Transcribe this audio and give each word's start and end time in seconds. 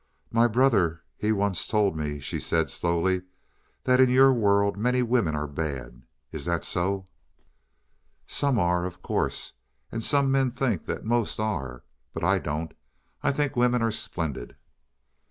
"My 0.31 0.47
brother 0.47 1.03
he 1.15 1.31
once 1.31 1.67
told 1.67 1.95
me," 1.95 2.19
she 2.19 2.39
said 2.39 2.71
slowly, 2.71 3.21
"that 3.83 3.99
in 3.99 4.09
your 4.09 4.33
world 4.33 4.75
many 4.75 5.03
women 5.03 5.35
are 5.35 5.45
bad. 5.45 6.01
Is 6.31 6.43
that 6.45 6.63
so?" 6.63 7.05
"Some 8.25 8.57
are, 8.57 8.83
of 8.85 9.03
course. 9.03 9.53
And 9.91 10.03
some 10.03 10.31
men 10.31 10.53
think 10.53 10.85
that 10.87 11.05
most 11.05 11.39
are. 11.39 11.83
But 12.15 12.23
I 12.23 12.39
don't; 12.39 12.73
I 13.21 13.31
think 13.31 13.55
women 13.55 13.83
are 13.83 13.91
splendid." 13.91 14.55